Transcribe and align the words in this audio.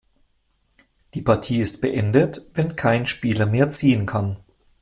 Die 1.13 1.21
Partie 1.21 1.61
ist 1.61 1.79
beendet, 1.79 2.41
wenn 2.55 2.75
kein 2.75 3.05
Spieler 3.05 3.45
mehr 3.45 3.69
ziehen 3.69 4.07
kann. 4.07 4.37